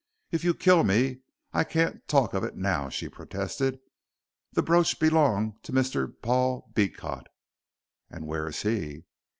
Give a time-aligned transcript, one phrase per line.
[0.31, 1.19] "If you kill me
[1.53, 3.79] I can't talk of it now," she protested.
[4.51, 6.11] "The brooch belonged to Mr.
[6.23, 7.27] Paul Beecot."
[8.09, 9.03] "And where is he?"